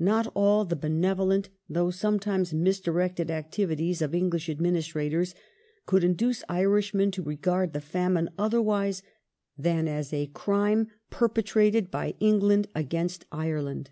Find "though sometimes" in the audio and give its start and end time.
1.68-2.52